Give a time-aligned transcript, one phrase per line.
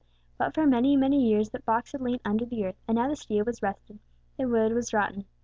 [0.39, 3.15] But for many, many years that box had lain under the earth, and now the
[3.15, 3.99] steel was rusted,
[4.35, 5.25] the wood was rotten.